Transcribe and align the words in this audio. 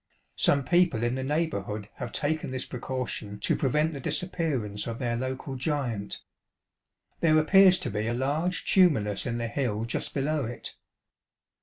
Some 0.37 0.63
people 0.65 1.03
in 1.03 1.13
the 1.13 1.21
neighbourliood 1.23 1.87
have 1.97 2.11
taken 2.11 2.49
this 2.49 2.65
precaution 2.65 3.39
to 3.41 3.55
prevent 3.55 3.91
the 3.93 3.99
disappearance 3.99 4.87
of 4.87 4.97
their 4.97 5.15
local 5.15 5.55
giant. 5.55 6.23
There 7.19 7.37
appears 7.37 7.77
to 7.81 7.91
be 7.91 8.07
a 8.07 8.13
large 8.15 8.65
tumulus 8.65 9.27
in 9.27 9.37
the 9.37 9.47
hill 9.47 9.85
just 9.85 10.15
below 10.15 10.45
it. 10.45 10.73